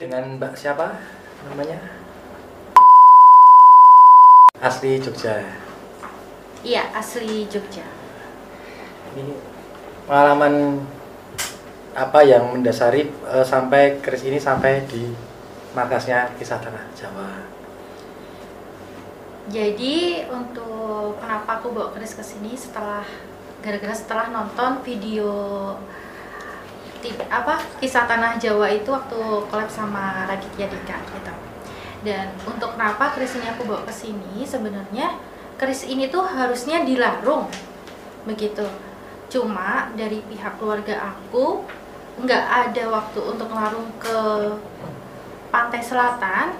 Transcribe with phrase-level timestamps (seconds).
[0.00, 0.96] dengan Mbak siapa
[1.48, 1.76] namanya?
[4.62, 5.42] Asli Jogja.
[6.62, 7.82] Iya, asli Jogja.
[9.12, 9.34] Ini
[10.06, 10.86] pengalaman
[11.92, 15.12] apa yang mendasari eh, sampai keris ini sampai di
[15.76, 17.30] markasnya kisah tanah Jawa.
[19.50, 23.02] Jadi untuk kenapa aku bawa keris ke sini setelah
[23.60, 25.30] gara-gara setelah nonton video
[27.26, 29.18] apa kisah tanah Jawa itu waktu
[29.50, 31.34] collab sama Raditya Dika gitu.
[32.02, 35.18] Dan untuk kenapa keris ini aku bawa ke sini sebenarnya
[35.58, 37.50] keris ini tuh harusnya dilarung
[38.26, 38.66] begitu.
[39.32, 41.64] Cuma dari pihak keluarga aku
[42.20, 44.18] nggak ada waktu untuk larung ke
[45.48, 46.52] pantai selatan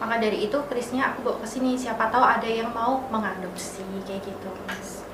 [0.00, 4.26] maka dari itu kerisnya aku bawa ke sini siapa tahu ada yang mau mengadopsi kayak
[4.26, 5.06] gitu mas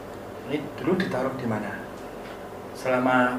[0.48, 1.78] Ini dulu ditaruh di mana?
[2.74, 3.38] Selama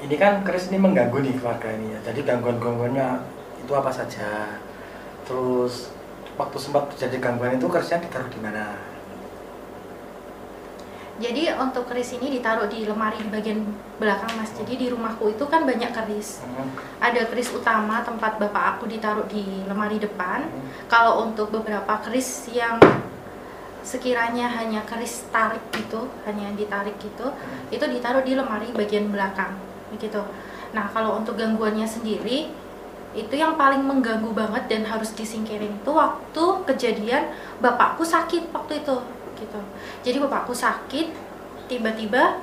[0.00, 2.00] ini kan keris ini mengganggu nih keluarga ini ya.
[2.12, 3.08] Jadi gangguan-gangguannya
[3.60, 4.56] itu apa saja?
[5.28, 5.92] Terus
[6.40, 8.90] waktu sempat terjadi gangguan itu kerisnya ditaruh di mana?
[11.20, 13.60] jadi untuk keris ini ditaruh di lemari di bagian
[14.00, 16.72] belakang mas jadi di rumahku itu kan banyak keris Hmm.
[16.96, 20.48] ada keris utama tempat bapak aku ditaruh di lemari depan
[20.88, 22.80] kalau untuk beberapa keris yang
[23.84, 27.36] sekiranya hanya keris tarik gitu hanya ditarik gitu
[27.68, 29.52] itu ditaruh di lemari bagian belakang
[29.90, 30.22] begitu
[30.70, 32.50] nah kalau untuk gangguannya sendiri
[33.10, 38.96] itu yang paling mengganggu banget dan harus disingkirin itu waktu kejadian bapakku sakit waktu itu
[39.40, 39.60] gitu.
[40.06, 41.10] Jadi bapakku sakit
[41.66, 42.38] tiba-tiba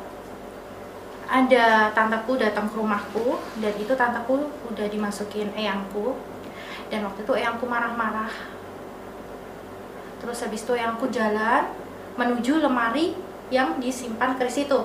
[1.28, 6.20] ada tanteku datang ke rumahku dan itu tanteku udah dimasukin eyangku.
[6.88, 8.32] Dan waktu itu eyangku marah-marah.
[10.20, 11.68] Terus habis itu eyangku jalan
[12.20, 13.16] menuju lemari
[13.48, 14.80] yang disimpan keris itu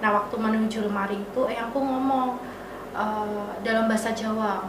[0.00, 2.40] nah waktu menuju lemari itu eyangku ngomong
[2.96, 4.64] eh, dalam bahasa Jawa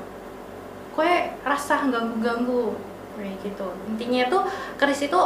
[0.91, 1.11] kue
[1.47, 2.75] rasa ganggu-ganggu?
[3.15, 3.67] Kayak gitu.
[3.87, 4.37] Intinya itu
[4.75, 5.19] keris itu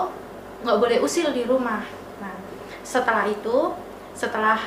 [0.66, 1.82] nggak boleh usil di rumah.
[2.22, 2.34] Nah
[2.86, 3.74] setelah itu
[4.14, 4.58] setelah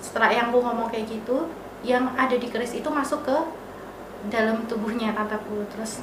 [0.00, 1.48] setelah eyangku ngomong kayak gitu
[1.84, 3.36] yang ada di keris itu masuk ke
[4.32, 6.00] dalam tubuhnya tanteku terus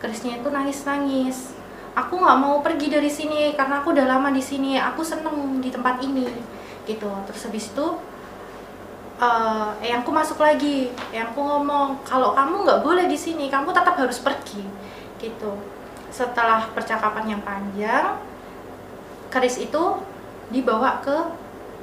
[0.00, 1.56] kerisnya itu nangis-nangis.
[1.94, 4.76] Aku nggak mau pergi dari sini karena aku udah lama di sini.
[4.76, 6.26] Aku seneng di tempat ini
[6.84, 7.10] gitu.
[7.28, 7.86] Terus habis itu
[9.14, 14.18] eh eyangku masuk lagi eyangku ngomong kalau kamu nggak boleh di sini kamu tetap harus
[14.20, 14.64] pergi
[15.18, 15.54] gitu.
[16.10, 18.18] Setelah percakapan yang panjang
[19.30, 19.82] keris itu
[20.50, 21.14] dibawa ke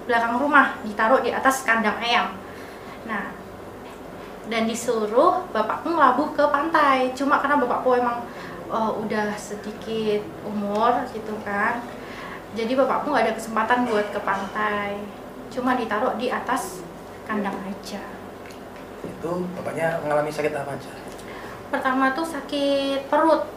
[0.07, 2.35] belakang rumah ditaruh di atas kandang ayam.
[3.07, 3.31] Nah
[4.51, 7.15] dan disuruh bapakku ngelabuh ke pantai.
[7.15, 8.27] Cuma karena bapakku emang
[8.67, 11.79] eh, udah sedikit umur gitu kan
[12.51, 14.99] jadi bapakku nggak ada kesempatan buat ke pantai.
[15.51, 16.83] Cuma ditaruh di atas
[17.23, 18.03] kandang aja.
[19.03, 20.91] Itu bapaknya mengalami sakit apa aja?
[21.71, 23.47] pertama tuh sakit perut.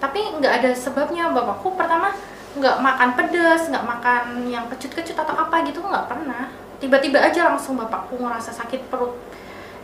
[0.00, 1.28] Tapi nggak ada sebabnya.
[1.28, 2.16] Bapakku pertama
[2.56, 6.48] nggak makan pedas nggak makan yang kecut-kecut atau apa gitu nggak pernah.
[6.80, 9.12] Tiba-tiba aja langsung bapakku ngerasa sakit perut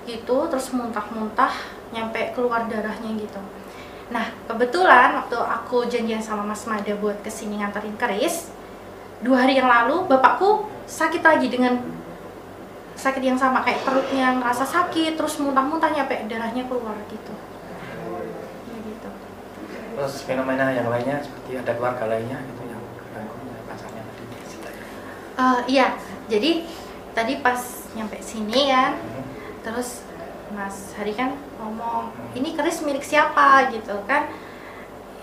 [0.05, 1.53] gitu terus muntah-muntah
[1.93, 3.41] nyampe keluar darahnya gitu
[4.05, 8.53] nah kebetulan waktu aku janjian sama Mas Mada buat ke sini nganterin keris
[9.25, 11.81] dua hari yang lalu bapakku sakit lagi dengan
[12.95, 17.33] sakit yang sama kayak perutnya ngerasa sakit terus muntah-muntah nyampe darahnya keluar gitu
[18.69, 19.09] Ya gitu
[19.95, 22.83] Terus fenomena yang lainnya seperti ada keluarga lainnya itu yang
[23.15, 23.23] ya,
[23.65, 24.25] pacarnya tadi.
[25.35, 25.87] Eh, iya
[26.29, 26.51] jadi
[27.15, 27.61] tadi pas
[27.95, 29.25] nyampe sini kan Hmm.
[29.65, 30.05] terus
[30.53, 33.73] Mas Hari kan ngomong ini keris milik siapa?
[33.73, 34.29] Gitu kan.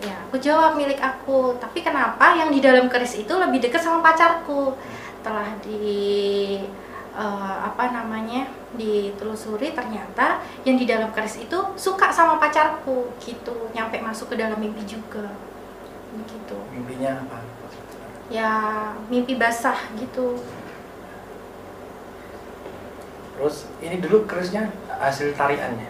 [0.01, 1.59] Ya aku jawab milik aku.
[1.61, 4.73] Tapi kenapa yang di dalam keris itu lebih dekat sama pacarku?
[5.21, 6.57] Telah di
[7.13, 13.13] eh, apa namanya ditelusuri ternyata yang di dalam keris itu suka sama pacarku.
[13.21, 15.29] Gitu nyampe masuk ke dalam mimpi juga.
[16.17, 16.57] Begitu.
[16.73, 17.51] Mimpinya apa?
[18.31, 18.51] ya
[19.11, 20.39] mimpi basah gitu
[23.37, 25.89] Terus ini dulu kerisnya hasil tariannya.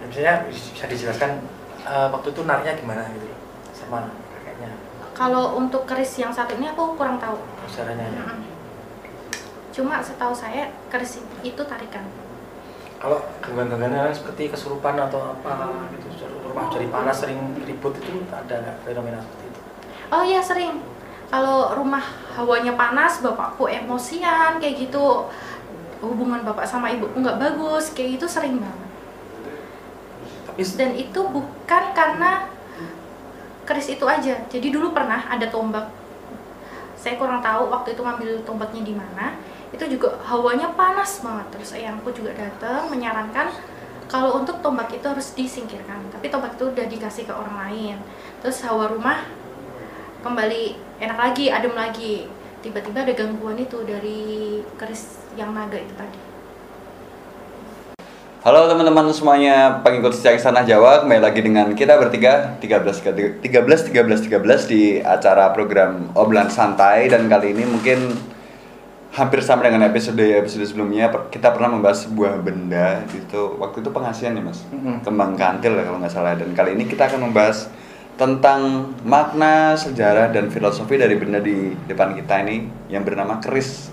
[0.00, 1.42] Ya, Misalnya bisa dijelaskan
[1.86, 3.28] eh, waktu itu nariknya gimana gitu
[3.76, 4.72] sama kakeknya
[5.16, 7.40] kalau untuk keris yang satu ini aku kurang tahu
[7.72, 8.24] caranya ya.
[9.72, 12.04] Cuma setahu saya keris itu tarikan.
[13.00, 18.76] Kalau gangguan-gangguan seperti kesurupan atau apa gitu, rumah jadi panas sering ribut itu ada nggak
[18.84, 19.60] fenomena seperti itu?
[20.12, 20.84] Oh iya sering.
[21.32, 22.04] Kalau rumah
[22.36, 25.28] hawanya panas, bapakku emosian kayak gitu.
[26.00, 28.90] Hubungan bapak sama ibuku nggak bagus, kayak gitu sering banget.
[30.46, 32.48] Tapi Dan itu bukan karena
[33.66, 34.34] keris itu aja.
[34.46, 35.88] Jadi dulu pernah ada tombak.
[36.96, 39.36] Saya kurang tahu waktu itu ngambil tombaknya di mana.
[39.74, 41.46] Itu juga hawanya panas banget.
[41.52, 43.76] Terus ayangku juga datang menyarankan
[44.06, 47.96] kalau untuk tombak itu harus disingkirkan tapi tombak itu udah dikasih ke orang lain
[48.40, 49.26] terus hawa rumah
[50.22, 52.30] kembali enak lagi adem lagi
[52.66, 54.18] tiba-tiba ada gangguan itu dari
[54.74, 56.18] keris yang naga itu tadi.
[58.42, 63.90] Halo teman-teman semuanya, pengikut setia Istana Jawa Kembali lagi dengan kita bertiga 13 13 13
[64.02, 67.06] 13 di acara program Obrolan Santai.
[67.06, 68.18] Dan kali ini mungkin
[69.14, 73.02] hampir sama dengan episode episode sebelumnya Kita pernah membahas sebuah benda.
[73.14, 74.62] Itu Waktu itu pengasian ya mas?
[74.74, 75.06] Mm-mm.
[75.06, 76.34] Kembang kantil ya kalau nggak salah.
[76.34, 77.70] Dan kali ini kita akan membahas
[78.16, 83.92] tentang makna, sejarah, dan filosofi dari benda di depan kita ini Yang bernama keris.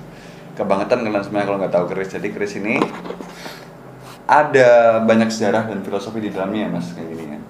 [0.55, 2.13] Kebangetan kalian semuanya kalau nggak tahu keris.
[2.13, 2.79] Jadi keris ini
[4.23, 7.41] ada banyak sejarah dan filosofi di dalamnya ya mas kayak gini kan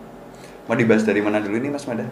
[0.65, 2.07] mau dibahas dari mana dulu ini mas Mada?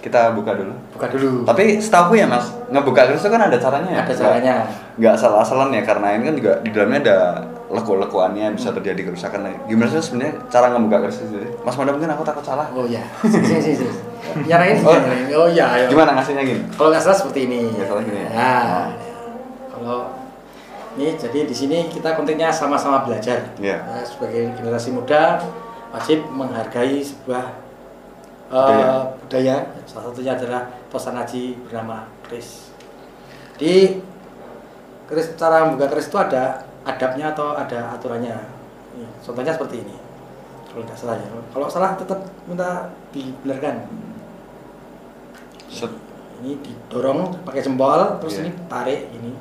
[0.00, 0.72] Kita buka dulu.
[0.96, 1.44] Buka dulu.
[1.44, 4.00] Tapi setahu ya mas ngebuka keris itu kan ada caranya ya?
[4.02, 4.54] Ada caranya.
[4.96, 7.18] Nggak asal-asalan ya karena ini kan juga di dalamnya ada
[7.70, 9.46] leku-lekuannya bisa terjadi kerusakan.
[9.70, 12.66] Gimana sih sebenarnya cara ngebuka keris itu mas Mada mungkin aku takut salah.
[12.74, 13.92] Oh ya sini sini sini
[14.46, 14.94] nyarain Oh.
[15.46, 15.86] oh ya ayo.
[15.90, 17.70] gimana ngasihnya gini kalau nggak salah seperti ini.
[17.70, 18.28] Nggak salah gini ya?
[18.34, 18.84] nah
[19.70, 19.98] kalau
[20.98, 23.54] ini jadi di sini kita kontennya sama-sama belajar.
[23.62, 23.78] Iya.
[23.86, 25.38] Nah, sebagai generasi muda
[25.94, 27.44] wajib menghargai sebuah
[28.50, 29.14] eh, Budaya.
[29.22, 29.56] budaya.
[29.86, 32.70] Salah satunya adalah tosan haji bernama keris
[33.60, 34.00] di
[35.04, 38.36] keris cara membuka keris itu ada adabnya atau ada aturannya.
[38.96, 39.96] Ini, contohnya seperti ini.
[40.70, 41.26] Kalau tidak salah ya.
[41.50, 43.90] Kalau salah tetap minta dibenarkan
[45.66, 45.90] Set.
[46.42, 48.42] ini didorong pakai jempol terus Iya.
[48.46, 49.32] ini tarik ini.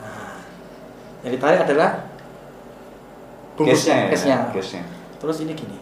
[0.00, 0.36] Nah,
[1.24, 1.90] yang ditarik adalah
[3.56, 4.38] bungkusnya ya case-nya.
[4.52, 4.84] case-nya.
[5.20, 5.76] terus ini gini.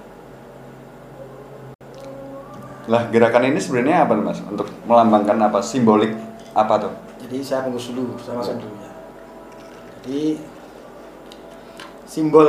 [2.88, 4.40] Lah gerakan ini sebenarnya apa mas?
[4.46, 5.60] Untuk melambangkan apa?
[5.60, 6.16] Simbolik
[6.56, 6.92] apa tuh?
[7.22, 8.92] Jadi saya bungkus dulu saya masuk dulu ya.
[10.00, 10.22] Jadi
[12.08, 12.48] simbol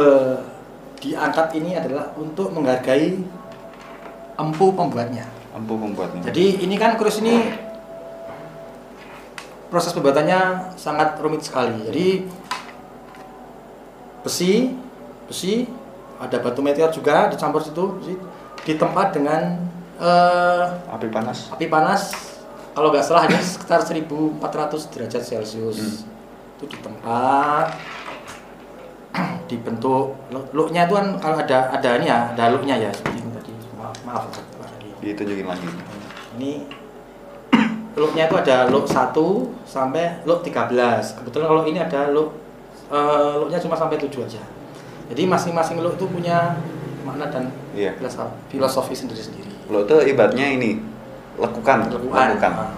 [1.04, 3.20] diangkat ini adalah untuk menghargai
[4.40, 7.68] empu pembuatnya ampuh membuatnya Jadi ini kan keris ini
[9.68, 11.78] proses pembuatannya sangat rumit sekali.
[11.86, 12.08] Jadi
[14.26, 14.74] besi,
[15.30, 15.70] besi,
[16.18, 18.14] ada batu meteor juga dicampur situ, besi,
[18.66, 19.62] ditempat dengan
[20.02, 20.64] eh,
[20.96, 22.02] api panas api panas.
[22.74, 24.40] Kalau nggak salah hanya sekitar 1400
[24.96, 25.78] derajat Celcius.
[25.78, 26.08] Hmm.
[26.56, 27.76] Itu ditempat
[29.46, 30.14] dibentuk.
[30.30, 33.52] Look- looknya itu kan kalau ada ada ini ya ada looknya ya seperti ini tadi.
[33.76, 34.24] Maaf maaf
[35.00, 35.68] ditunjukin lagi.
[36.38, 36.52] Ini
[38.00, 39.16] looknya itu ada look 1
[39.66, 40.70] sampai look 13
[41.18, 42.36] kebetulan kalau ini ada look
[42.88, 44.44] eh, looknya cuma sampai 7 aja.
[45.10, 46.54] Jadi masing-masing look itu punya
[47.02, 47.98] makna dan Iya.
[48.48, 49.50] filosofi- sendiri-sendiri.
[49.68, 50.78] Lo tuh ibaratnya ini
[51.36, 52.36] lekukan Lekuan.
[52.36, 52.52] lekukan.
[52.54, 52.72] Nah.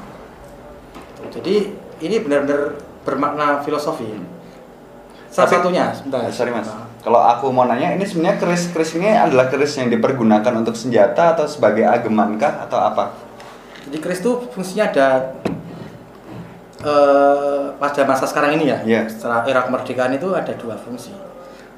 [1.27, 1.55] Jadi
[1.99, 4.05] ini benar-benar bermakna filosofi
[5.31, 6.27] salah satunya sebentar.
[6.27, 6.67] sorry mas.
[6.67, 10.75] Nah, kalau aku mau nanya ini sebenarnya keris keris ini adalah keris yang dipergunakan untuk
[10.75, 13.15] senjata atau sebagai agemankah atau apa?
[13.87, 15.07] Jadi keris itu fungsinya ada
[16.83, 18.77] eh, pada masa sekarang ini ya.
[18.83, 19.01] Iya.
[19.07, 21.15] setelah era kemerdekaan itu ada dua fungsi.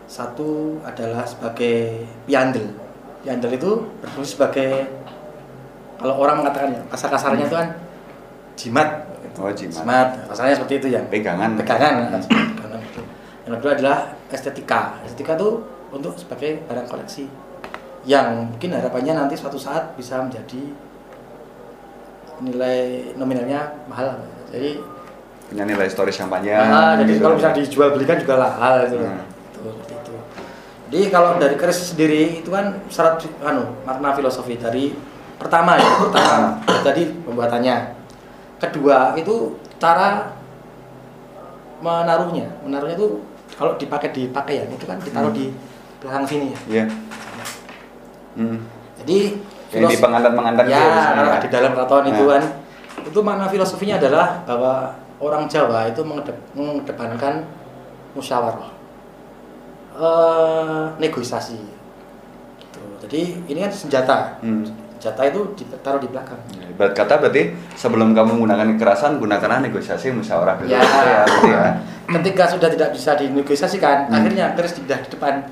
[0.09, 2.73] Satu adalah sebagai piandel.
[3.21, 4.89] Piandel itu berfungsi sebagai
[6.01, 7.69] kalau orang mengatakan ya kasar kasarnya itu kan
[8.57, 8.89] jimat.
[9.39, 9.77] Oh jimat.
[9.77, 10.09] Jimat.
[10.27, 11.01] Kasarnya seperti itu ya.
[11.07, 11.55] Pegangan.
[11.55, 12.19] Pegangan.
[12.19, 12.52] Itu.
[13.43, 13.97] Yang kedua adalah
[14.31, 15.03] estetika.
[15.03, 17.27] Estetika itu untuk sebagai barang koleksi
[18.03, 20.59] yang mungkin harapannya nanti suatu saat bisa menjadi
[22.43, 24.19] nilai nominalnya mahal.
[24.51, 24.79] Jadi
[25.53, 27.21] punya nilai historis yang panjang ah, jadi gitu.
[27.21, 29.21] kalau bisa dijual belikan juga mahal itu Hmm.
[29.53, 30.15] Seperti itu.
[30.89, 34.91] Jadi kalau dari keris sendiri itu kan syarat anu makna filosofi dari
[35.37, 37.75] pertama ya pertama tadi pembuatannya.
[38.59, 40.31] Kedua itu cara
[41.83, 42.47] menaruhnya.
[42.63, 43.23] Menaruhnya itu
[43.53, 45.37] kalau dipakai di pakaian itu kan ditaruh Hmm.
[45.37, 45.45] di
[45.99, 46.85] belakang sini ya Iya.
[48.33, 48.57] Hmm.
[48.97, 49.19] jadi
[49.71, 51.37] Yang di pengantin-pengantin ya ya.
[51.39, 52.31] di dalam keraton itu Nah.
[52.31, 52.43] kan
[53.03, 54.73] itu makna filosofinya adalah bahwa
[55.17, 57.45] orang Jawa itu mengedep- mengedepankan
[58.13, 58.69] musyawarah
[59.93, 61.57] eh, negosiasi
[62.59, 62.81] gitu.
[62.99, 64.65] jadi ini kan senjata Hmm.
[65.03, 67.43] Senjata itu ditaruh di belakang Ya, Ibarat kata berarti
[67.75, 70.71] sebelum kamu menggunakan kekerasan gunakanlah negosiasi musyawarah dulu.
[70.71, 70.79] Ya.
[70.79, 71.63] ya, berarti ya.
[72.15, 74.15] ketika sudah tidak bisa dinegosiasikan Hmm.
[74.15, 75.43] akhirnya keris tidak di depan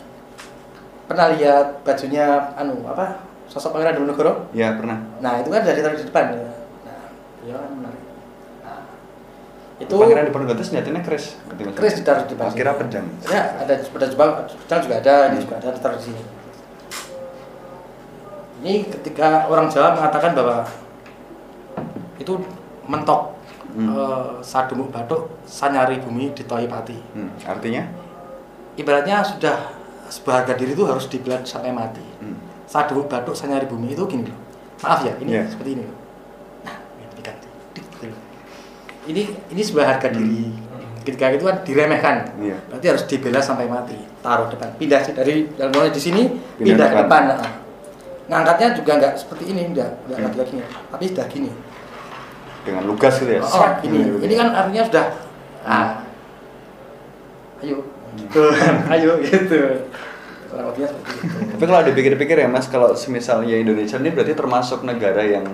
[1.04, 5.04] pernah lihat bajunya anu apa sosok pangeran Diponegoro Ya, pernah.
[5.20, 7.04] nah itu kan dari taruh di depan nah
[7.38, 8.02] beliau kan menarik
[8.62, 8.80] nah,
[9.78, 11.36] itu Pangeran di Ponorogo itu senjatanya keris.
[11.76, 13.04] keris ditaruh di depan kira pedang.
[13.26, 14.24] ya ada pedang juga
[14.64, 16.22] pedang juga ada ini juga ada ditaruh di sini
[18.62, 20.64] ini ketika orang Jawa mengatakan bahwa
[22.18, 22.34] itu
[22.86, 23.38] mentok
[23.72, 23.88] Hmm.
[23.96, 27.88] eh, sadumuk batuk sanyari bumi ditoi pati Hmm, artinya?
[28.76, 29.72] ibaratnya sudah
[30.12, 32.04] sebuah harga diri itu harus dibela sampai mati.
[32.20, 32.36] Hmm.
[32.68, 34.36] Saat debuk batuk saya nyari bumi itu gini loh.
[34.84, 35.48] Maaf ya, ini Iya.
[35.48, 35.96] seperti ini loh.
[36.68, 38.22] Nah, ini loh.
[39.08, 39.22] Ini
[39.56, 40.52] ini sebuah harga diri.
[41.08, 42.16] Ketika itu kan diremehkan.
[42.36, 42.44] Hmm.
[42.44, 42.58] Iya.
[42.68, 43.96] Berarti harus dibela sampai mati.
[44.20, 44.68] Taruh depan.
[44.76, 46.28] Pindah dari dalam mulai di sini
[46.60, 47.24] Pindah pindah, ke depan.
[48.32, 50.40] Ngangkatnya juga nggak seperti ini, enggak, enggak Iya.
[50.40, 50.64] lagi gini.
[50.88, 51.52] Tapi sudah gini.
[52.64, 53.42] Dengan lugas gitu ya.
[53.44, 54.16] Oh, Srak, ini gitu.
[54.24, 55.06] ini kan artinya sudah
[55.68, 55.88] ah.
[57.62, 57.78] Ayo.
[58.16, 58.44] Gitu.
[58.88, 59.60] Ayo gitu.
[60.52, 65.48] Tapi kalau dipikir-pikir ya mas, kalau misalnya Indonesia ini berarti termasuk negara yang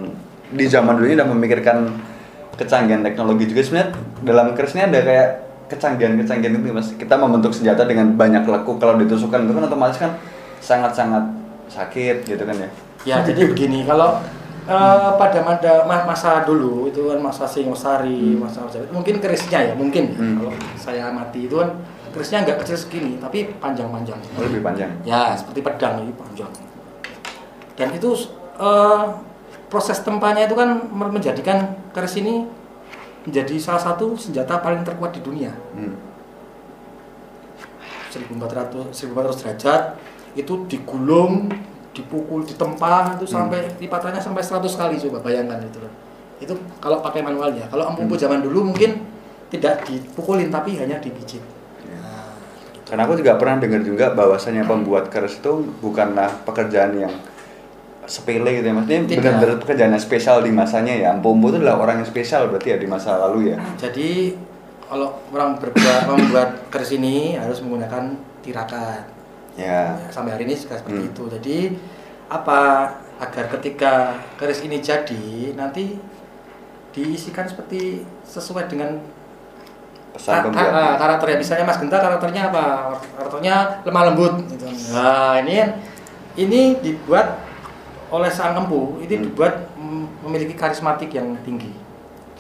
[0.49, 1.77] di zaman dulu ini udah memikirkan
[2.57, 3.89] kecanggihan teknologi juga sebenarnya
[4.25, 5.29] dalam keris ini ada kayak
[5.69, 6.89] kecanggihan-kecanggihan itu mas.
[6.97, 10.11] Kita membentuk senjata dengan banyak lekuk kalau ditusukkan itu kan otomatis kan
[10.57, 11.36] sangat-sangat
[11.67, 12.69] sakit gitu kan ya.
[13.05, 14.19] Ya, jadi begini, kalau
[14.67, 15.39] eh, pada
[16.03, 18.43] masa dulu itu kan masa Singosari, Hmm.
[18.43, 20.19] masa mungkin kerisnya ya, mungkin ya.
[20.19, 20.35] Hmm.
[20.43, 21.71] Kalau saya amati itu kan
[22.11, 24.19] kerisnya nggak kecil segini, tapi panjang-panjang.
[24.35, 24.91] Oh, lebih panjang.
[25.07, 26.51] Ya, seperti pedang ini panjang.
[27.79, 28.11] Dan itu
[28.59, 29.03] eh,
[29.71, 32.43] proses tempanya itu kan menjadikan keris ini
[33.23, 35.51] menjadi salah satu senjata paling terkuat di dunia.
[35.75, 35.95] Hmm.
[38.11, 39.81] 1400 1400 derajat
[40.37, 41.49] itu digulung,
[41.91, 43.49] dipukul, ditempa itu Hmm.
[43.49, 45.81] sampai lipatannya sampai 100 kali coba bayangkan itu.
[46.37, 47.65] Itu kalau pakai manualnya.
[47.67, 48.13] Kalau empu Hmm.
[48.15, 49.01] zaman dulu mungkin
[49.49, 51.41] tidak dipukulin tapi hanya dipijit.
[51.81, 51.97] Ya.
[51.97, 52.29] Nah,
[52.85, 55.51] Karena aku juga pernah dengar juga bahwasanya pembuat keris itu
[55.81, 57.13] bukanlah pekerjaan yang
[58.07, 61.99] sepele gitu ya maksudnya benar-benar pekerjaan yang spesial di masanya ya Empu-empu itu adalah orang
[61.99, 64.31] yang spesial berarti ya di masa lalu ya Jadi
[64.87, 69.03] kalau orang berbuat membuat keris ini harus menggunakan tirakat.
[69.57, 71.09] Ya Ya, sampai hari ini juga seperti Hmm.
[71.09, 71.23] itu.
[71.33, 71.57] Jadi
[72.29, 72.59] apa
[73.17, 73.93] agar ketika
[74.37, 75.97] keris ini jadi nanti
[76.93, 79.01] diisikan seperti sesuai dengan
[80.13, 81.37] pesan karakternya.
[81.37, 82.65] Misalnya Mas Genta karakternya apa?
[83.17, 84.33] Karakternya lemah lembut.
[84.45, 84.65] Gitu.
[84.93, 85.65] Nah ini
[86.37, 87.41] ini dibuat
[88.07, 89.23] oleh sang empu ini Hmm.
[89.25, 89.53] dibuat
[90.23, 91.71] memiliki karismatik yang tinggi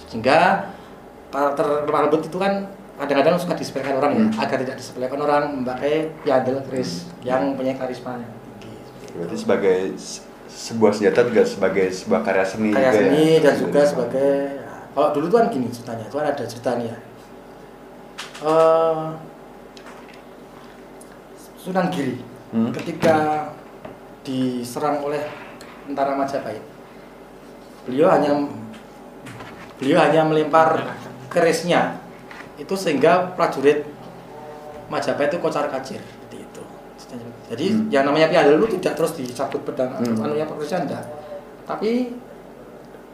[0.07, 0.69] sehingga
[1.27, 4.27] karakter lemah lembut itu kan kadang-kadang suka disepelekan orang Hmm.
[4.27, 8.81] ya agar tidak disepelekan orang memakai piadel keris yang punya karisma yang tinggi
[9.13, 13.37] berarti sebagai se- sebuah senjata juga sebagai sebuah karya seni karya juga seni ya.
[13.39, 16.87] dan juga sebagai ya, kalau dulu tuh kan gini ceritanya itu kan ada cerita nih
[16.87, 16.97] ya
[18.37, 19.05] Eh,
[21.57, 22.71] Sunan Giri Hmm.
[22.71, 23.49] ketika
[24.23, 25.19] diserang oleh
[25.83, 26.63] tentara Majapahit
[27.83, 28.31] beliau hanya
[29.75, 30.95] beliau hanya melempar
[31.27, 31.99] kerisnya
[32.57, 33.85] itu sehingga prajurit
[34.87, 36.63] Majapahit itu kocar kacir seperti itu
[37.47, 37.87] jadi Hmm.
[37.91, 40.23] yang namanya piadel itu tidak terus dicabut pedang atau Hmm.
[40.23, 41.03] anunya kerisnya enggak
[41.63, 42.15] tapi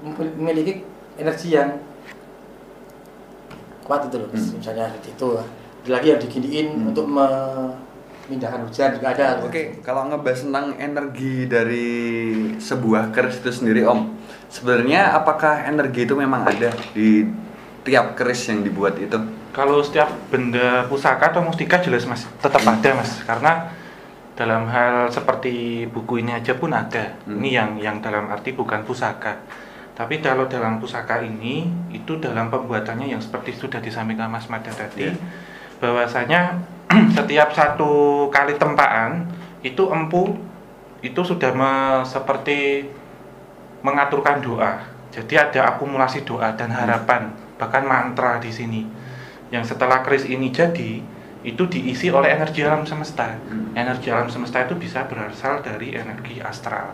[0.01, 0.85] mem- memiliki
[1.15, 1.81] energi yang
[3.83, 4.53] kuat itu loh Hmm.
[4.57, 5.27] misalnya seperti itu
[5.83, 6.89] ada lagi yang diginiin Hmm.
[6.93, 11.89] untuk memindahkan hujan juga ada Oke, kalau ngebahas tentang energi dari
[12.55, 14.15] sebuah keris itu sendiri, Om,
[14.47, 17.27] sebenarnya apakah energi itu memang ada di
[17.83, 19.15] tiap keris yang dibuat itu?
[19.51, 22.73] Kalau setiap benda pusaka atau mustika jelas mas, tetap Hmm.
[22.73, 23.51] ada mas, karena
[24.33, 27.13] dalam hal seperti buku ini aja pun ada.
[27.23, 27.37] Hmm.
[27.37, 29.37] Ini yang yang dalam arti bukan pusaka,
[29.93, 35.05] tapi kalau dalam pusaka ini itu dalam pembuatannya yang seperti sudah disampaikan Mas Mada tadi,
[35.05, 35.13] Ya.
[35.77, 36.57] bahwasanya
[37.17, 37.91] setiap satu
[38.27, 39.29] kali tempaan
[39.61, 40.33] itu empu
[40.99, 42.89] itu sudah me- seperti
[43.81, 44.79] mengaturkan doa.
[45.11, 47.29] Jadi ada akumulasi doa dan harapan,
[47.63, 48.83] bahkan mantra di sini.
[49.47, 50.99] Yang setelah keris ini jadi,
[51.47, 53.39] itu diisi oleh energi alam semesta.
[53.71, 56.91] Energi alam semesta itu bisa berasal dari energi astral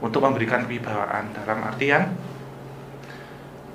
[0.00, 2.08] untuk memberikan kewibawaan dalam artian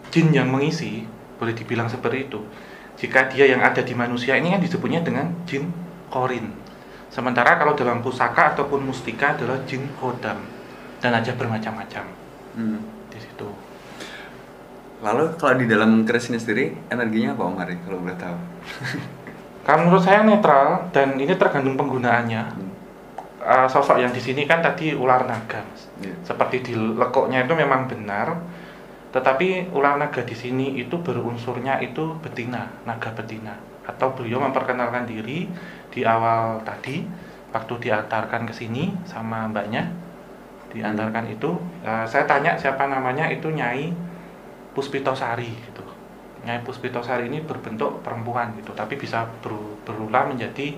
[0.10, 1.06] jin yang mengisi
[1.38, 2.42] boleh dibilang seperti itu.
[2.98, 5.70] Jika dia yang ada di manusia ini kan disebutnya dengan jin
[6.10, 6.50] korin.
[7.14, 10.42] Sementara kalau dalam pusaka ataupun mustika adalah jin kodam
[10.98, 12.82] dan aja bermacam-macam Hmm.
[14.98, 18.38] Lalu kalau di dalam keris ini sendiri energinya apa Om Hari kalau boleh tahu?
[19.68, 22.44] Kalau menurut saya netral dan ini tergantung penggunaannya.
[22.56, 22.72] Hmm.
[23.44, 25.92] Uh, sosok yang di sini kan tadi ular naga, Mas.
[26.00, 26.16] Iya.
[26.24, 28.40] Seperti di lekoknya itu memang benar,
[29.12, 33.60] tetapi ular naga di sini itu berunsurnya itu betina, naga betina.
[33.84, 35.52] Atau beliau memperkenalkan diri
[35.92, 37.04] di awal tadi
[37.52, 39.92] waktu diantarkan ke sini sama mbaknya,
[40.72, 44.07] diantarkan itu, uh, saya tanya siapa namanya itu Nyai
[44.78, 45.82] Puspitosari gitu.
[46.46, 50.78] Nyai Puspitosari ini berbentuk perempuan gitu, tapi bisa beru- berulang menjadi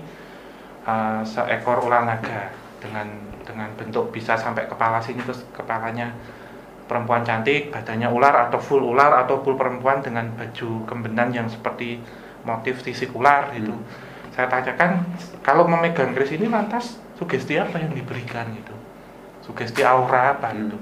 [0.88, 2.48] uh, seekor ular naga
[2.80, 3.04] dengan
[3.44, 6.16] dengan bentuk bisa sampai kepala sini terus kepalanya
[6.88, 12.00] perempuan cantik, badannya ular atau full ular atau full perempuan dengan baju kembenan yang seperti
[12.42, 13.70] motif sisik ular gitu.
[13.76, 14.08] Hmm.
[14.30, 15.04] saya tanyakan
[15.42, 18.72] kalau memegang keris ini lantas sugesti apa yang diberikan gitu
[19.44, 20.66] sugesti aura apa Hmm.
[20.66, 20.78] gitu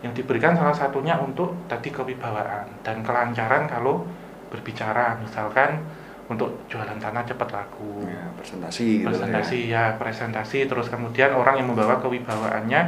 [0.00, 4.04] yang diberikan salah satunya untuk tadi kewibawaan dan kelancaran kalau
[4.48, 5.84] berbicara misalkan
[6.30, 8.06] untuk jualan tanah cepat laku.
[8.06, 12.80] Ya, presentasi gitu lah presentasi ya presentasi terus kemudian orang yang membawa kewibawaannya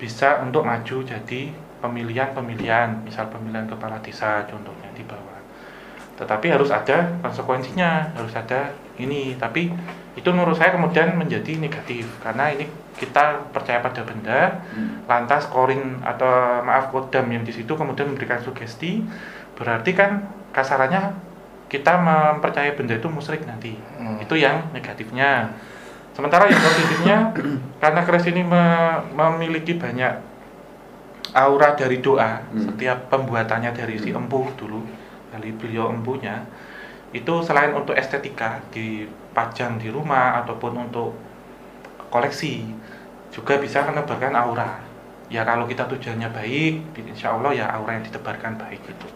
[0.00, 1.40] bisa untuk maju jadi
[1.84, 5.38] pemilihan-pemilihan misal pemilihan kepala desa contohnya di bawah.
[6.16, 9.70] Tetapi harus ada konsekuensinya harus ada ini tapi
[10.14, 15.02] itu menurut saya kemudian menjadi negatif karena ini kita percaya pada benda Hmm.
[15.04, 16.30] lantas korin atau
[16.62, 19.02] maaf kodam yang di situ kemudian memberikan sugesti
[19.54, 21.14] berarti kan kasarannya
[21.66, 24.22] kita mempercayai benda itu musyrik nanti Hmm.
[24.22, 25.50] itu yang negatifnya
[26.14, 27.16] sementara yang positifnya
[27.82, 30.14] karena keris ini me- memiliki banyak
[31.34, 32.70] aura dari doa Hmm.
[32.70, 34.86] setiap pembuatannya dari si empuh dulu
[35.34, 36.46] dari beliau empuhnya
[37.14, 41.14] itu selain untuk estetika dipajang di rumah ataupun untuk
[42.10, 42.66] koleksi
[43.30, 44.82] juga bisa menebarkan aura.
[45.30, 49.08] Ya kalau kita tujuannya baik insya Allah ya aura yang ditebarkan baik itu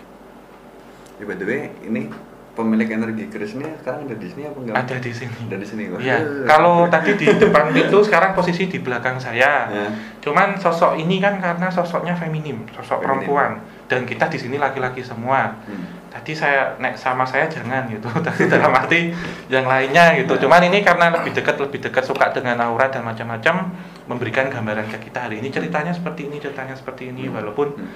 [1.18, 2.14] Ya, by the way, ini
[2.58, 4.74] pemilik energi keris ini sekarang ada di sini apa enggak?
[4.74, 5.82] ada di sini Ada di sini.
[5.88, 6.00] Wah.
[6.02, 9.70] Ya, kalau tadi di depan pintu sekarang posisi di belakang saya.
[9.70, 9.86] Ya.
[10.18, 13.06] Cuman sosok ini kan karena sosoknya feminim, sosok Feminim.
[13.06, 13.50] perempuan
[13.86, 15.54] dan kita di sini laki-laki semua.
[15.62, 16.10] Hmm.
[16.10, 18.10] Tadi saya nek sama saya jangan gitu.
[18.26, 19.14] Tadi dalam arti
[19.46, 20.34] yang lainnya gitu.
[20.34, 20.40] Ya.
[20.42, 23.70] Cuman ini karena lebih dekat lebih dekat suka dengan aura dan macam-macam
[24.04, 27.38] memberikan gambaran ke kita hari ini ceritanya seperti ini, ceritanya seperti ini Hmm.
[27.38, 27.92] walaupun Hmm.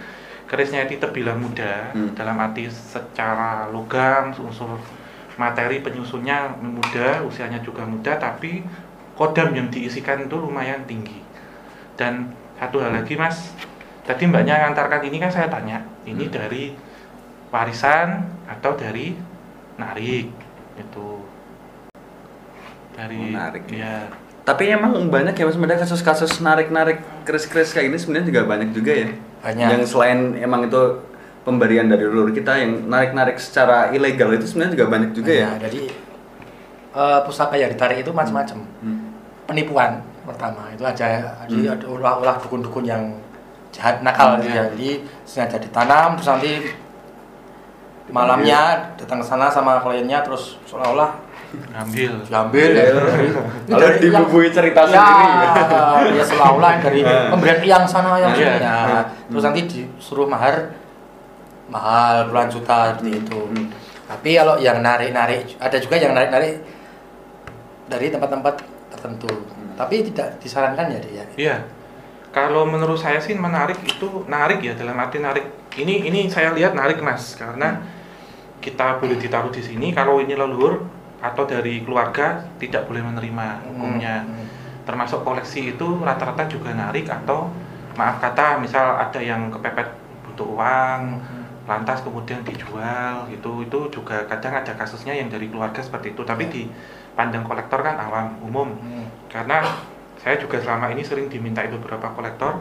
[0.53, 2.13] Kerisnya itu terbilang muda Hmm.
[2.13, 4.77] dalam arti secara logam unsur
[5.35, 8.61] materi penyusunnya muda usianya juga muda tapi
[9.17, 11.25] kodam yang diisikan itu lumayan tinggi
[11.97, 12.29] dan
[12.61, 13.57] satu hal lagi mas
[14.05, 16.35] tadi mbaknya ngantarkan ini kan saya tanya ini Hmm.
[16.37, 16.77] dari
[17.49, 19.17] warisan atau dari
[19.75, 20.29] narik
[20.77, 21.09] itu
[22.93, 23.81] dari Oh, narik ya.
[23.81, 23.97] ya
[24.43, 28.93] Tapi emang banyak ya mas, sebenarnya kasus-kasus narik-narik keris-keris kayak ini sebenarnya juga banyak juga
[28.93, 29.09] ya.
[29.43, 29.69] Banyak.
[29.69, 30.83] Yang selain emang itu
[31.43, 35.49] pemberian dari leluhur kita yang narik-narik secara ilegal itu sebenarnya juga banyak juga ya.
[35.51, 35.81] Nah, jadi
[36.93, 38.59] eh, pusaka yang ditarik itu macam-macam.
[38.81, 39.01] Hmm.
[39.49, 41.75] Penipuan pertama itu aja jadi Hmm.
[41.75, 43.03] ada ulah-ulah dukun-dukun yang
[43.75, 44.63] jahat nakal Hmm, gitu ya.
[44.63, 44.65] ya.
[44.71, 44.91] Jadi
[45.27, 46.53] sengaja ditanam terus nanti
[48.13, 51.17] malamnya datang ke sana sama kliennya terus seolah-olah
[51.53, 52.85] ngambil diambil ya.
[53.69, 56.17] Lalu dari dibubui cerita ya, sendiri.
[56.17, 57.29] ya seolah-olah dari Hmm.
[57.33, 58.57] pemberian yang sana yang Iya.
[58.57, 58.59] sini.
[58.65, 60.73] Nah, terus nanti disuruh mahar
[61.69, 63.39] mahal puluhan juta seperti itu.
[63.39, 63.67] Hmm.
[64.09, 66.61] Tapi kalau yang narik-narik ada juga yang narik-narik
[67.87, 68.55] dari tempat-tempat
[68.91, 69.29] tertentu.
[69.29, 69.73] Hmm.
[69.77, 71.25] Tapi tidak disarankan ya dia.
[71.37, 71.57] Iya.
[72.33, 75.45] Kalau menurut saya sih menarik itu narik ya dalam arti narik.
[75.73, 77.81] Ini ini saya lihat narik Mas karena
[78.61, 80.81] kita boleh ditaruh di sini kalau ini leluhur
[81.23, 84.27] atau dari keluarga tidak boleh menerima hukumnya.
[84.27, 84.47] Hmm.
[84.83, 87.47] Termasuk koleksi itu rata-rata juga narik atau
[87.95, 89.87] maaf kata misal ada yang kepepet
[90.27, 91.03] butuh uang
[91.63, 96.49] lantas kemudian dijual gitu itu juga kadang ada kasusnya yang dari keluarga seperti itu tapi
[96.49, 96.51] Ya.
[96.51, 96.63] di
[97.15, 99.07] pandang kolektor kan awam umum Hmm.
[99.31, 99.63] karena
[100.19, 102.59] saya juga selama ini sering dimintai beberapa kolektor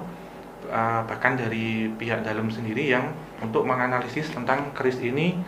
[0.69, 3.09] uh, bahkan dari pihak dalam sendiri yang
[3.41, 5.39] untuk menganalisis tentang keris ini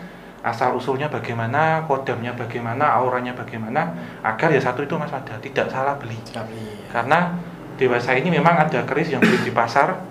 [0.44, 5.96] asal usulnya bagaimana, kodamnya bagaimana, auranya bagaimana agar ya satu itu mas ada tidak salah
[5.96, 6.84] beli Tidak beli.
[6.92, 7.40] karena
[7.74, 10.04] dewasa ini memang ada keris yang beli di pasar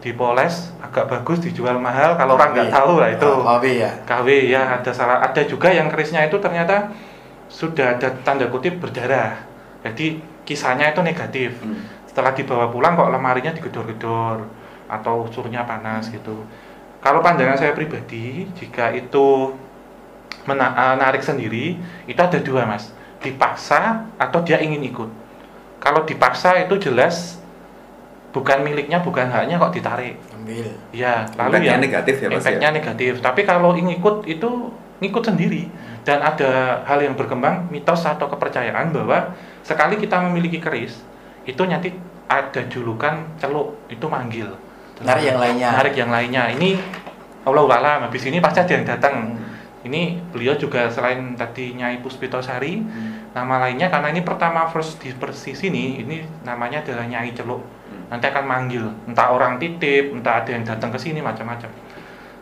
[0.00, 2.76] dipoles agak bagus dijual mahal kalau orang nggak KW.
[2.76, 3.90] tahu lah itu KW ya.
[4.04, 6.92] KW ya ada salah ada juga yang kerisnya itu ternyata
[7.48, 9.36] sudah ada tanda kutip berdarah
[9.80, 11.84] jadi kisahnya itu negatif Hmm.
[12.04, 14.44] setelah dibawa pulang kok lemarinya digedor-gedor
[14.86, 16.44] atau usurnya panas gitu
[17.00, 19.52] kalau pandangan saya pribadi jika itu
[20.44, 22.90] menarik sendiri itu ada dua mas
[23.22, 25.08] dipaksa atau dia ingin ikut
[25.80, 27.40] kalau dipaksa itu jelas
[28.34, 30.66] bukan miliknya bukan haknya kok ditarik Ambil.
[30.90, 32.76] ya lalu Efeknya ya negatif ya, Mas, efeknya ya?
[32.76, 34.50] negatif tapi kalau ingin ikut itu
[35.00, 35.70] ngikut sendiri
[36.04, 39.32] dan ada hal yang berkembang mitos atau kepercayaan bahwa
[39.64, 41.00] sekali kita memiliki keris
[41.48, 41.94] itu nanti
[42.28, 44.50] ada julukan celuk itu manggil
[45.02, 45.68] Narik yang lainnya.
[45.74, 46.78] narik yang lainnya ini
[47.44, 49.43] Allah alam habis ini pasti ada yang datang Hmm.
[49.84, 53.28] Ini beliau juga selain tadi Nyai Puspitosari Hmm.
[53.36, 58.08] nama lainnya karena ini pertama first di persis ini ini namanya adalah Nyai Celuk Hmm.
[58.08, 61.68] nanti akan manggil entah orang titip entah ada yang datang ke sini macam-macam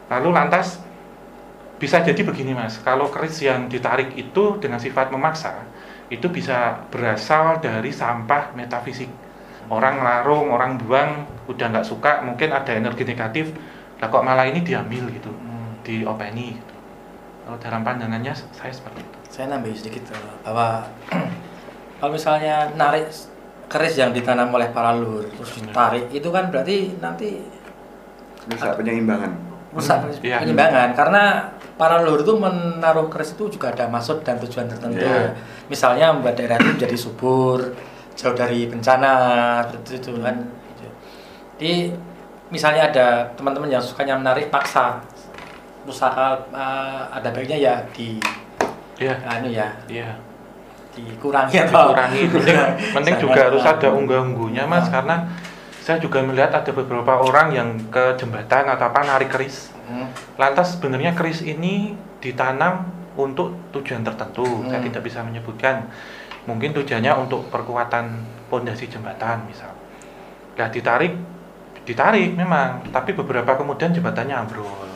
[0.06, 0.78] lalu lantas
[1.76, 5.66] bisa jadi begini mas kalau keris yang ditarik itu dengan sifat memaksa
[6.14, 9.10] itu bisa berasal dari sampah metafisik
[9.66, 13.50] orang larung orang buang udah nggak suka mungkin ada energi negatif
[13.98, 15.82] lah kok malah ini diambil gitu Hmm.
[15.82, 16.71] diopeni gitu.
[17.42, 19.18] Kalau dalam pandangannya saya seperti itu.
[19.28, 20.84] saya nambahin sedikit eh, bahwa
[21.98, 23.08] kalau misalnya narik
[23.66, 27.40] keris yang ditanam oleh para leluhur terus ditarik itu kan berarti nanti
[28.44, 29.32] Bisa penyeimbangan.
[29.70, 30.44] rusak Iya.
[30.44, 35.32] penyimbangan karena para leluhur itu menaruh keris itu juga ada maksud dan tujuan tertentu Iya.
[35.66, 37.72] misalnya membuat daerah itu menjadi subur
[38.12, 39.12] jauh dari bencana
[39.64, 40.36] seperti itu kan
[40.70, 40.88] Gitu.
[41.56, 41.72] jadi
[42.48, 45.00] misalnya ada teman-teman yang sukanya menarik paksa
[45.84, 48.18] usaha eh, ada baiknya ya di
[48.96, 49.18] Iya.
[49.26, 50.14] anu ya Iya.
[50.92, 52.20] dikurangi atau Dikurangi.
[52.36, 52.56] Penting,
[52.92, 53.78] penting Sangat juga harus kurang.
[53.80, 55.00] ada unggah-ungguhnya mas, Ah.
[55.00, 55.16] karena
[55.80, 59.72] saya juga melihat ada beberapa orang yang ke jembatan atau apa narik keris.
[59.88, 60.06] Hmm.
[60.36, 64.44] Lantas sebenarnya keris ini ditanam untuk tujuan tertentu.
[64.68, 64.86] Saya Hmm.
[64.86, 65.88] tidak bisa menyebutkan.
[66.44, 68.12] Mungkin tujuannya untuk perkuatan
[68.46, 69.72] pondasi jembatan misal.
[70.54, 71.16] Nah ditarik,
[71.82, 72.84] ditarik memang.
[72.92, 74.91] Tapi beberapa kemudian jembatannya ambrol.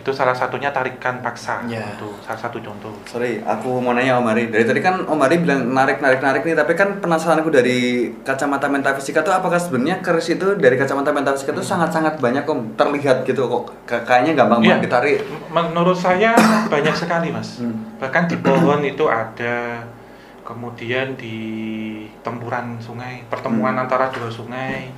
[0.00, 1.60] Itu salah satunya tarikan paksa.
[1.68, 1.84] Ya.
[1.92, 2.88] Itu salah satu contoh.
[3.04, 4.48] Sorry, aku mau nanya Om Ari.
[4.48, 8.64] Dari tadi kan Om Ari bilang narik narik narik nih, tapi kan penasaranku dari kacamata
[8.66, 13.22] metafisika tuh apakah sebenarnya keris itu dari kacamata metafisika itu sangat sangat banyak Om terlihat
[13.22, 14.68] gitu kok kayaknya gampang Iya.
[14.74, 15.18] banget ditarik.
[15.48, 16.32] Menurut saya
[16.66, 17.60] banyak sekali mas.
[17.60, 17.76] Hmm.
[18.00, 19.84] Bahkan di pohon itu ada,
[20.40, 21.36] kemudian di
[22.20, 23.84] tempuran sungai, pertemuan Hmm.
[23.84, 24.88] antara dua sungai,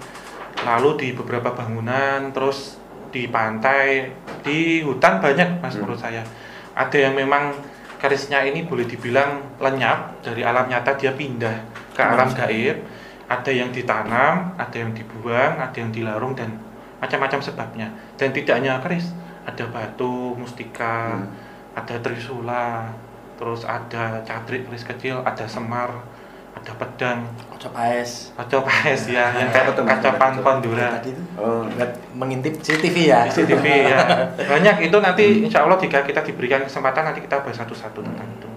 [0.62, 2.78] lalu di beberapa bangunan, terus
[3.12, 4.08] di pantai,
[4.40, 5.84] di hutan banyak mas Hmm.
[5.84, 6.24] menurut saya.
[6.72, 7.52] Ada yang memang
[8.00, 11.54] kerisnya ini boleh dibilang lenyap dari alam nyata dia pindah
[11.92, 12.80] ke alam gaib.
[13.28, 16.52] Ada yang ditanam, ada yang dibuang, ada yang dilarung dan
[16.98, 17.88] macam-macam sebabnya.
[18.16, 19.12] Dan tidak hanya keris,
[19.44, 21.28] ada batu, mustika, Hmm.
[21.76, 22.88] ada trisula,
[23.36, 25.90] terus ada cadrik keris kecil, ada semar,
[26.62, 27.18] ada pedang,
[27.50, 30.94] Ojo paes kaca paes ya, yang kayak Kaca- kondura.
[30.94, 31.66] tadi itu Oh,
[32.14, 33.98] mengintip CCTV ya CCTV ya.
[34.52, 38.48] Banyak itu nanti insya Allah jika kita diberikan kesempatan nanti kita bahas satu-satu tentang itu.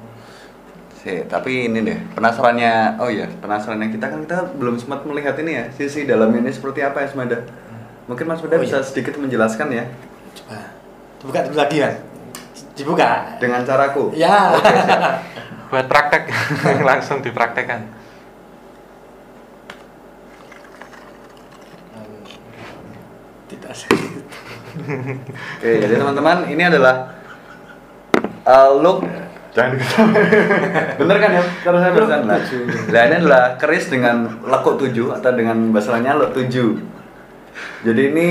[0.96, 2.98] sih, tapi ini deh penasarannya.
[2.98, 6.82] Oh iya, penasarannya kita kan kita belum sempat melihat ini ya sisi dalamnya ini seperti
[6.82, 7.42] apa ya Semada.
[8.06, 8.86] Mungkin Mas Mada Oh, bisa iya.
[8.86, 9.86] sedikit menjelaskan ya
[10.36, 10.62] coba
[11.18, 11.94] dibuka dulu lagi kan
[12.74, 14.14] dibuka dengan caraku.
[14.14, 15.02] ya Oke, siap.
[15.70, 16.30] Buat praktek
[16.90, 17.82] langsung dipraktekkan.
[23.46, 23.65] tidak sedikit
[25.56, 27.16] Oke, jadi teman-teman ini adalah
[28.44, 29.08] uh, look
[29.52, 30.14] jangan diketahui.
[31.00, 31.44] Bener kan ya?
[31.64, 32.40] Kalau saya barusan lah.
[32.86, 36.70] Nah, ini adalah keris dengan lekuk tujuh atau dengan bahasa lainnya lekuk tujuh.
[37.82, 38.28] Jadi ini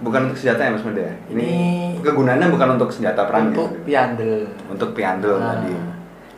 [0.00, 0.98] bukan untuk senjata ya Mas Meda?
[1.00, 1.14] ya?
[1.28, 3.82] Ini, Ini- kegunaannya bukan untuk senjata perang untuk ya?
[3.84, 5.70] piandel Untuk piandel Nah, tadi.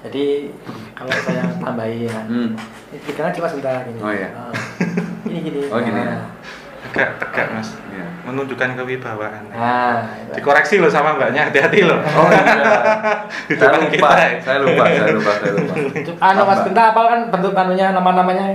[0.04, 0.24] jadi
[0.92, 2.52] kalau saya tambahin ya Hmm.
[2.90, 4.28] ini pikiran cuma sebentar ini Oh, iya.
[4.30, 4.52] Ah.
[5.24, 6.04] ini gini Oh, gini ya.
[6.10, 6.28] Nah.
[6.84, 7.68] Tegak, tegak mas.
[7.88, 8.07] Iya.
[8.28, 9.42] Menunjukkan kewibawaan.
[9.48, 10.04] nah.
[10.36, 11.96] Dikoreksi loh sama mbaknya, hati-hati loh.
[12.04, 12.44] Oh iya.
[13.48, 14.12] Di saya depan lupa, kita.
[14.20, 14.30] ya.
[14.44, 15.72] saya lupa, saya lupa, saya lupa.
[16.28, 16.64] anu mas Apa?
[16.68, 18.46] Benta apal kan bentuk anunya nama-namanya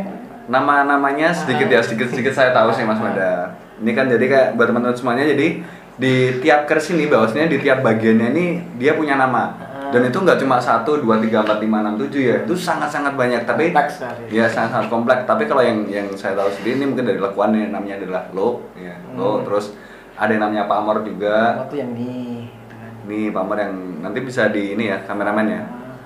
[0.43, 3.55] nama-namanya sedikit ya sedikit sedikit saya tahu sih Mas Mada.
[3.79, 7.79] Ini kan jadi kayak buat teman-teman semuanya jadi di tiap keris ini bahwasanya di tiap
[7.79, 9.55] bagiannya ini dia punya nama.
[9.93, 12.37] Dan itu nggak cuma satu, dua, tiga, empat, lima, enam, tujuh ya.
[12.41, 13.45] Itu sangat-sangat banyak.
[13.45, 15.23] Tapi Kompleks ya sangat-sangat kompleks.
[15.23, 18.97] Tapi kalau yang yang saya tahu sendiri ini mungkin dari lekuannya namanya adalah lo, ya.
[19.13, 19.43] Lo Hmm.
[19.45, 19.77] terus
[20.13, 21.61] ada yang namanya Pamor juga.
[21.61, 22.13] waktu yang ini
[22.49, 22.91] gitu kan.
[23.05, 25.61] Ini Pamor yang nanti bisa di ini ya kameramen ya.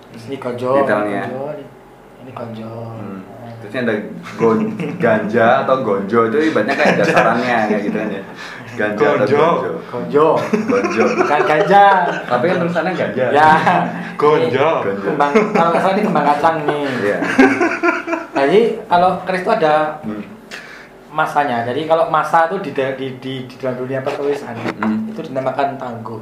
[0.07, 1.23] Di sini konjo Detailnya.
[2.19, 3.16] ini konjo Hmm.
[3.67, 3.95] Terus ini ada
[4.33, 8.23] gon- ganja atau gonjo itu ibaratnya kayak dasarannya kayak gitu kan ya.
[8.77, 9.45] Ganja atau Gonjo.
[9.89, 10.27] gonjo.
[10.63, 11.03] Gonjo.
[11.17, 11.83] bukan ganja
[12.23, 13.25] Tapi kan tulisannya ganja.
[13.29, 13.49] ya
[14.15, 14.69] Gonjo.
[14.79, 17.17] Ini kembang kalau nggak salah ini kembang kacang nih Iya.
[18.29, 20.23] Nah, jadi kalau keris itu ada Hmm.
[21.09, 25.09] masanya jadi kalau masa itu di di di, di dalam dunia pertulisan Hmm.
[25.09, 26.21] itu dinamakan tangguh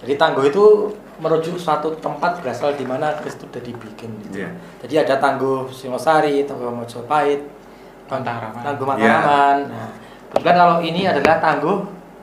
[0.00, 0.90] jadi tangguh itu
[1.22, 4.42] merujuk suatu tempat berasal di mana keris itu sudah dibikin gitu.
[4.42, 4.50] Iya.
[4.82, 7.46] jadi ada tangguh Singosari tangguh Mojopahit
[8.10, 8.62] Mataraman.
[8.66, 8.94] tangguh Iya.
[8.98, 9.90] Mataraman nah
[10.34, 11.78] kebetulan kalau ini adalah tangguh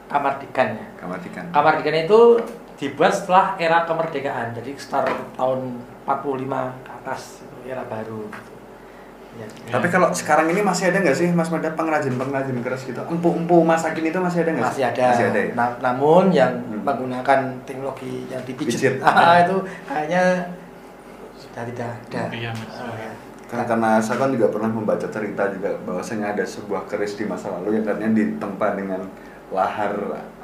[0.10, 1.46] Kamardikan ya Kamar ikan.
[1.56, 2.20] Kamardikan itu
[2.76, 5.08] dibuat setelah era kemerdekaan jadi sekitar
[5.40, 8.52] tahun 45 ke atas itu era baru gitu.
[9.30, 9.46] Ya.
[9.70, 13.00] Tapi kalau sekarang ini masih ada nggak sih Mas Mada pengrajin-pengrajin keris gitu?
[13.00, 14.66] Empu-empu masa kini itu masih ada nggak?
[14.66, 14.82] sih?
[14.82, 15.52] masih ada, Masih ada ya?
[15.54, 16.82] Na- namun yang Hmm.
[16.82, 18.66] menggunakan teknologi yang Pijit.
[18.66, 20.24] dipijit ah, itu kayaknya
[21.36, 22.74] sudah tidak ada Iya, Mas.
[22.76, 23.12] Oh, ya.
[23.46, 27.50] Kan karena saya kan juga pernah membaca cerita juga bahwasanya ada sebuah keris di masa
[27.52, 29.02] lalu yang katanya ditempa dengan
[29.50, 29.94] lahar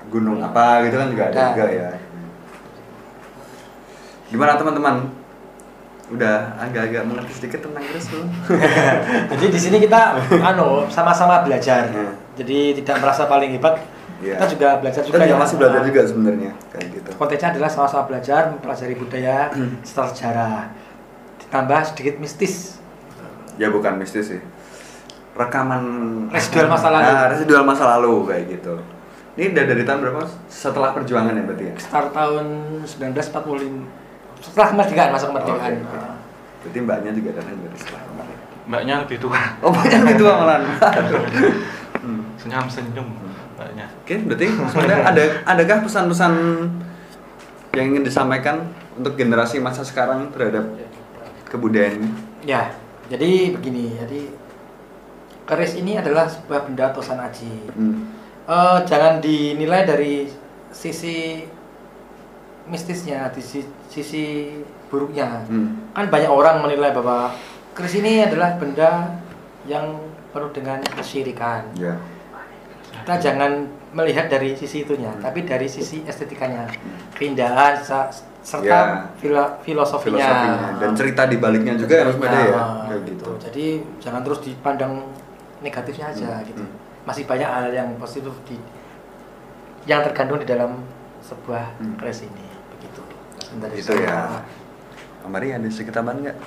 [0.07, 1.47] gunung apa gitu kan juga ada Ada.
[1.51, 1.89] juga ya.
[4.27, 4.95] Gimana teman-teman?
[6.05, 8.27] Udah agak-agak mengerti sedikit tentang keris belum?
[9.33, 9.99] jadi di sini kita
[10.39, 12.13] anu sama-sama belajar Hmm.
[12.35, 13.81] jadi tidak merasa paling hebat
[14.15, 14.39] Iya.
[14.39, 15.43] Kita juga belajar Kita juga juga ya.
[15.43, 17.09] masih belajar juga sebenarnya kayak gitu.
[17.19, 19.51] Konteksnya adalah sama-sama belajar mempelajari budaya
[19.83, 20.71] serta sejarah.
[21.43, 22.79] Ditambah sedikit mistis.
[23.59, 24.41] Ya bukan mistis sih.
[25.35, 25.83] Rekaman
[26.31, 27.03] Residual masa lalu.
[27.03, 28.73] Nah, residual masa lalu kayak gitu.
[29.35, 30.21] Ini udah dari tahun berapa?
[30.47, 31.73] Setelah perjuangan ya berarti ya?
[31.75, 32.45] Start tahun
[32.87, 34.04] 1945.
[34.41, 35.73] Setelah kemerdekaan masuk kemerdekaan.
[35.79, 35.99] Oke, oke.
[36.65, 38.49] Berarti mbaknya juga datang dari setelah kemerdekaan.
[38.65, 39.41] Mbaknya lebih tua.
[39.61, 40.63] Oh, mbaknya lebih tua malahan.
[42.05, 42.21] Hmm.
[42.37, 43.07] Senyum senyum
[43.57, 43.89] mbaknya.
[44.05, 46.33] Oke, berarti sebenarnya ada adakah pesan-pesan
[47.73, 50.69] yang ingin disampaikan untuk generasi masa sekarang terhadap
[51.49, 52.09] kebudayaan ini?
[52.45, 52.77] Ya,
[53.09, 53.97] jadi begini.
[53.97, 54.21] Jadi
[55.49, 57.73] keris ini adalah sebuah benda atau sanaji.
[57.73, 58.13] Hmm.
[58.45, 60.29] Eh, jangan dinilai dari
[60.69, 61.41] sisi
[62.65, 64.51] mistisnya, di si- sisi
[64.87, 65.45] buruknya.
[65.45, 65.91] Hmm.
[65.91, 67.33] Kan banyak orang menilai bahwa
[67.71, 69.15] keris ini adalah benda
[69.65, 69.97] yang
[70.29, 71.65] penuh dengan kesyirikan.
[71.75, 71.95] Ya.
[72.95, 76.67] Kita jangan melihat dari sisi itunya, tapi dari sisi estetikanya,
[77.13, 80.21] keindahan serta filo- filosofinya.
[80.21, 82.51] Filosofinya dan cerita di baliknya juga harus beda ya.
[82.51, 83.11] Nah, Kayak gitu.
[83.13, 83.29] gitu.
[83.41, 83.65] Jadi
[83.99, 84.93] jangan terus dipandang
[85.61, 86.61] negatifnya aja Hmm, gitu.
[86.61, 86.73] hmm.
[87.05, 88.57] Masih banyak hal yang positif di
[89.85, 90.81] yang terkandung di dalam
[91.21, 91.95] sebuah Hmm.
[91.97, 92.44] keris ini.
[93.53, 94.01] Dari Itu saya.
[94.01, 95.27] ya.
[95.27, 96.37] Mari ada sedikit tambahan nggak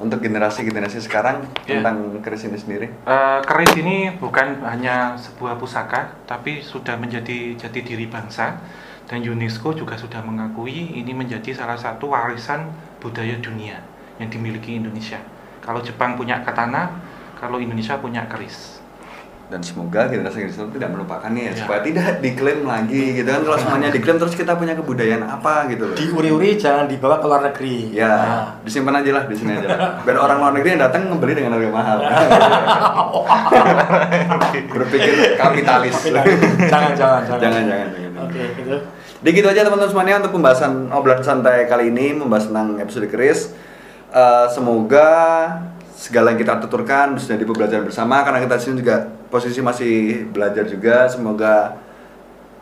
[0.00, 1.78] untuk generasi-generasi sekarang Iya.
[1.78, 2.86] tentang keris ini sendiri?
[2.90, 8.58] Eh, keris ini bukan hanya sebuah pusaka, tapi sudah menjadi jati diri bangsa
[9.06, 12.66] dan UNESCO juga sudah mengakui ini menjadi salah satu warisan
[12.98, 13.78] budaya dunia
[14.18, 15.22] yang dimiliki Indonesia.
[15.62, 16.98] Kalau Jepang punya katana,
[17.38, 18.81] kalau Indonesia punya keris.
[19.52, 21.52] Dan semoga generasi generasi tidak melupakannya ya, Ya.
[21.60, 25.84] supaya tidak diklaim lagi gitu kan kalau semuanya diklaim terus kita punya kebudayaan apa gitu
[25.84, 27.92] loh Diuri-uri jangan dibawa ke luar negeri.
[27.92, 28.44] ya Nah.
[28.64, 29.78] disimpan aja lah di sini aja lah.
[30.00, 31.98] biar orang luar negeri yang datang membeli dengan harga mahal
[34.72, 36.24] berpikir kapitalis jangan,
[36.62, 37.20] jangan, jangan.
[37.28, 37.88] jangan jangan jangan
[38.22, 38.76] Oke, gitu.
[39.18, 43.50] Jadi gitu aja teman-teman semuanya untuk pembahasan obrolan santai kali ini membahas tentang episode keris.
[44.08, 45.08] Eh, semoga
[46.02, 48.26] segala yang kita tuturkan jadi pembelajaran bersama.
[48.26, 51.06] Karena kita sini juga posisi masih belajar juga.
[51.06, 51.78] Semoga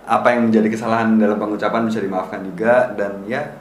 [0.04, 2.92] apa yang menjadi kesalahan dalam pengucapan bisa dimaafkan juga.
[2.92, 3.56] Dan ya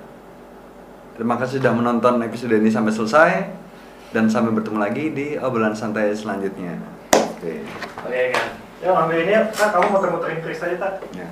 [1.16, 3.32] terima kasih sudah menonton episode ini sampai selesai.
[4.12, 6.76] Dan sampai bertemu lagi di obrolan santai selanjutnya.
[7.16, 7.40] Oke.
[7.40, 7.58] Okay.
[8.04, 8.48] oke okay, kan
[8.80, 11.28] ya ambil ini kan kamu muter-muterin Chris aja tak ya.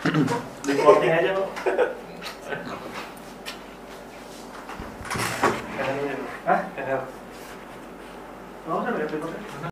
[0.64, 1.48] di closing aja kok
[6.40, 7.19] Hah?
[8.70, 9.60] 合わせればやってません